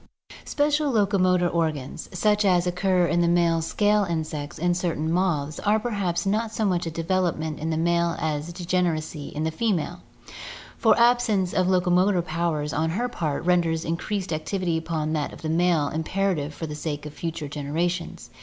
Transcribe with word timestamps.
Special 0.45 0.89
locomotor 0.89 1.47
organs, 1.47 2.09
such 2.11 2.43
as 2.43 2.65
occur 2.65 3.05
in 3.05 3.21
the 3.21 3.27
male 3.27 3.61
scale 3.61 4.03
insects 4.03 4.57
and 4.57 4.75
certain 4.75 5.11
moths, 5.11 5.59
are 5.59 5.79
perhaps 5.79 6.25
not 6.25 6.51
so 6.51 6.65
much 6.65 6.87
a 6.87 6.89
development 6.89 7.59
in 7.59 7.69
the 7.69 7.77
male 7.77 8.15
as 8.17 8.51
degeneracy 8.51 9.27
in 9.27 9.43
the 9.43 9.51
female, 9.51 10.01
for 10.75 10.97
absence 10.99 11.53
of 11.53 11.69
locomotive 11.69 12.25
powers 12.25 12.73
on 12.73 12.89
her 12.89 13.07
part 13.07 13.45
renders 13.45 13.85
increased 13.85 14.33
activity 14.33 14.75
upon 14.75 15.13
that 15.13 15.33
of 15.33 15.43
the 15.43 15.49
male 15.49 15.91
im 15.93 16.03
perative 16.03 16.51
for 16.51 16.65
the 16.65 16.73
sake 16.73 17.05
of 17.05 17.13
future 17.13 17.47
generations. 17.47 18.31